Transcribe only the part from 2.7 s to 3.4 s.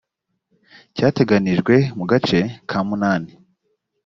munani